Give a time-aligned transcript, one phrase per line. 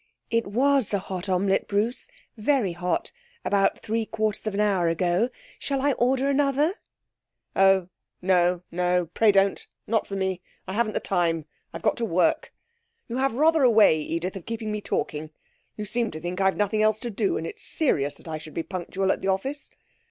[0.31, 3.11] 'It was a hot omelette, Bruce very hot
[3.45, 5.29] about three quarters of an hour ago.
[5.59, 6.73] Shall I order another?'
[7.55, 7.87] 'No
[8.33, 10.41] oh, no pray don't not for me.
[10.67, 11.45] I haven't the time.
[11.71, 12.51] I've got to work.
[13.09, 15.29] You have rather a way, Edith, of keeping me talking.
[15.77, 18.55] You seem to think I've nothing else to do, and it's serious that I should
[18.55, 19.69] be punctual at the office.